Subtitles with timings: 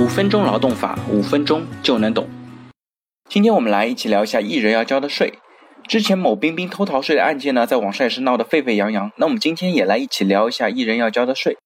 [0.00, 2.26] 五分钟劳动法，五分钟就能懂。
[3.28, 5.34] 今天我们来一起聊一下艺人要交的税。
[5.86, 9.12] 之前某冰冰偷逃税的案件呢，在网上也是闹得沸沸扬扬。
[9.18, 11.58] 那我们今天也来一起聊一下艺人要交的税。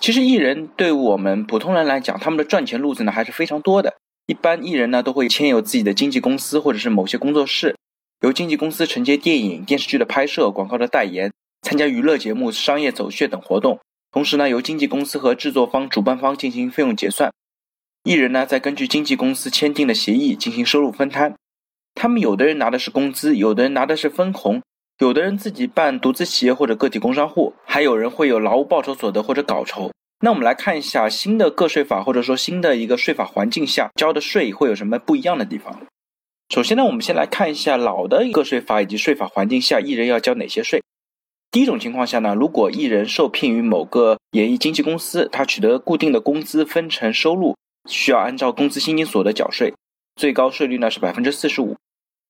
[0.00, 3.94] 其实艺人对我们普通人来讲，他们的赚钱路子呢还是非常多的。
[4.26, 7.76] 一般艺人呢都会签有自己的经纪公司或者是某些工作室，
[8.22, 11.30] 由经纪公司承接电影、电视剧的拍摄、广告的代言，
[11.62, 13.78] 参加娱乐节目、商业走穴等活动。
[14.10, 17.30] 同时呢，由经纪公司和制作方、主办方进行费用结算。
[18.06, 21.34] 艺人呢再根据经纪公司签订的协议进行收入分摊。
[21.96, 24.62] 他们有的人拿的是工资，有的人拿的是分红，
[25.00, 29.90] 有的人自己办独资企业或者个体工商户，还有人会有劳务报酬所得或者稿酬。
[30.20, 35.80] 那我们来看一下新的个税法或者说新的一个税法环境下交的税会有什么不一样的地方。
[36.54, 40.80] 首先呢，我们先来看一下老的个税法以及税法环境下艺人要交哪些税。
[41.50, 47.56] 第一种情况下呢，如果艺人受聘于某个演艺经纪公司，他取得固定的工资分成收入，
[47.86, 49.72] 需要按照工资薪金所得缴税，
[50.16, 51.76] 最高税率呢是百分之四十五。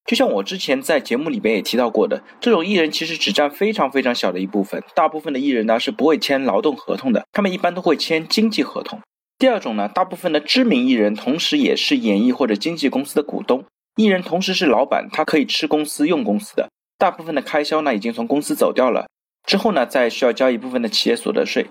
[0.04, 9.00] 就像我之前在节目里边也提到过的，这种艺人其实只占非常非常小的一部分，大部分的艺人呢是不会签劳动合同的，他们一般都会签经纪合同。
[9.38, 13.64] 第二种呢，大部分的知名艺人同时也是演艺或者经纪公司的股东，
[13.96, 19.06] 艺人同时是老板，他可以吃公司用公司的，大部分的开销呢已经从公司走掉了。
[19.44, 21.66] 之后呢，再需要交一部分的企业所得税。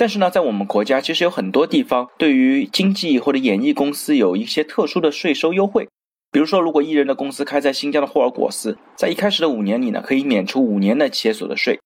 [0.00, 5.86] 但是呢，在我们国家，其实有很多地方对于经纪或者演艺公司有一些特殊的税收优惠。
[6.32, 11.78] 比如说，如果艺人的公司开在新疆的霍尔果斯，在一开始的五年里呢，可以免除五年的企业所得税。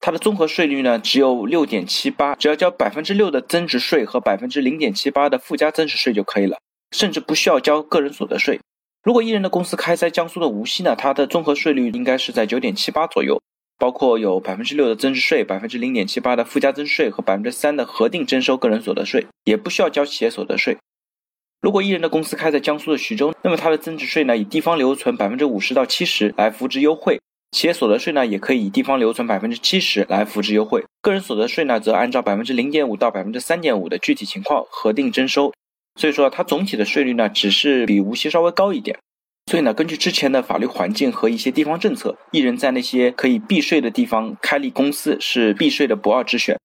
[0.00, 6.58] 它的综合税率呢，只有六点七八，只要交百分之六的增值税和百分之零点七八的附加增值税就可以了，
[6.90, 8.58] 甚至不需要交个人所得税。
[9.04, 13.40] 如果艺人的公司开在江苏的无锡呢，它的综合税率应该是在九点七八左右。
[13.80, 20.76] 包括有百分之六的增值税、百分之零点七八的附加增值税和百分之三的核定征收个人所得税，也不需要交企业所得税。
[21.62, 27.16] 如果一人的公司开在江苏的徐州，那么它的增值税呢，以地方留存百分之五十到七十来扶植优惠；
[27.52, 35.52] 企业所得税呢，也可以以地方留存百分之七十来扶植优惠；个人所得税呢，则按照百分之零点五到百分之三点五的具体情况核定征收。
[35.98, 38.98] 所以说，它总体的税率呢，只是比无锡稍微高一点。
[39.50, 46.56] 所以呢，根据之前的法律环境和一些地方政策，艺人在那些可以避税的地方开立公司是避税的不二之选。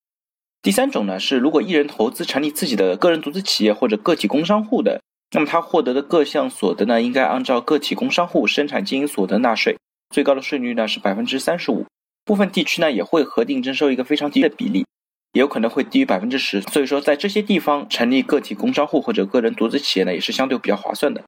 [0.62, 5.00] 第三种呢是，如果艺人投资成立自己的个人独资企业或者个体工商户的，
[5.32, 9.76] 那么他获得的各项所得呢，应该按照个体工商户生产经营所得纳税，
[10.14, 11.86] 最高的税率呢是百分之三十五，
[12.24, 14.86] 部分地区呢也会核定征收一个非常低的比例，
[15.32, 16.60] 也有可能会低于百分之十。
[16.60, 21.24] 所以说，在这些地方成立个体工商户或者个人独资企业呢，也是相对比较划算的。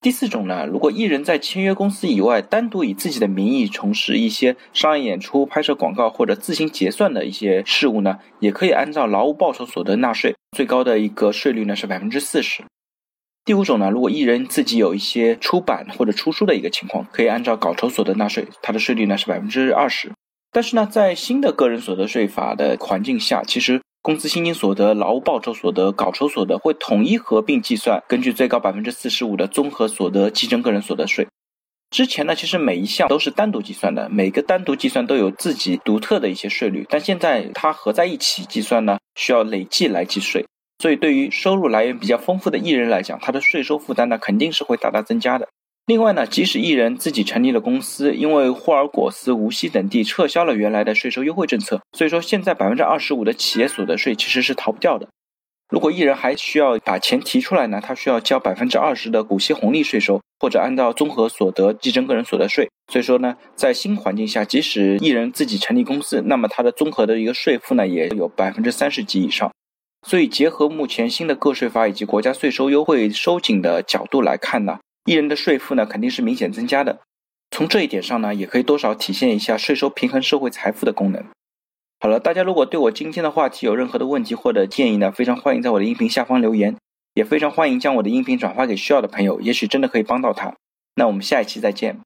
[0.00, 12.62] 第四种呢，如果艺人在签约公司以外，单独以自己的名义从事一些商业演出、拍摄广告或者自行结算的一些事务呢，也可以按照劳务报酬所得纳税，最高的一个税率呢是百分之四十。
[13.44, 20.12] 第五种呢，如果艺人自己有一些出版或者出书的一个情况，可以按照稿酬所得纳税，它的税率呢是百分之二十。
[20.52, 23.80] 但是呢，在新的个人所得税法的环境下，其实。
[24.08, 31.28] 工资薪金所得、劳务报酬所得、稿酬所得会统一合并计算，根据最高百分之四十五的综合所得计征个人所得税。
[31.90, 40.46] 之前呢，其实每一项都是单独计算的，每个单独计算都有自己独特的一些税率，但现在它合在一起计算呢，需要累计来计税。
[40.78, 45.46] 所以对于收入来源比较丰富的艺人来讲，他的税收负担呢肯定是会大大增加的。
[45.88, 55.08] 另外呢，即使艺人自己成立了公司，因为霍尔果斯、无锡等地撤销了原来的税收优惠政策，所以说现在百分之二十五的企业所得税其实是逃不掉的。
[55.70, 62.68] 如果艺人还需要把钱提出来呢，他需要交百分之二十的股息红利税收，或者按照综合所得计征个人所得税。
[62.92, 69.50] 所以说呢，在新环境下，即使艺人自己成立公司，那么他的综合的一个税负呢，也有百分之三十及以上。
[70.06, 74.80] 所以结合目前新的个税法以及国家税收优惠收紧的角度来看呢。
[75.04, 77.00] 艺人的税负呢，肯定是明显增加的。
[77.50, 81.24] 从这一点上呢，也可以多少体现一下税收平衡社会财富的功能。
[82.00, 86.76] 好了，大家如果对我今天的话题有任何的问题或者建议呢，非常欢迎在我的音频下方留言，
[87.14, 90.54] 也非常欢迎将我的音频转发给需要的朋友，也许真的可以帮到他。
[90.94, 92.00] 那我们下一期再见。